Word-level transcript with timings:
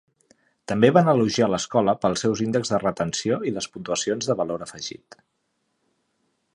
També 0.71 0.89
van 0.95 1.11
elogiar 1.13 1.49
l'escola 1.53 1.95
pels 2.05 2.25
seus 2.27 2.41
índex 2.47 2.73
de 2.73 2.81
retenció 2.85 3.39
i 3.51 3.55
les 3.59 3.69
puntuacions 3.77 4.31
de 4.31 4.41
valor 4.41 4.69
afegit. 4.69 5.23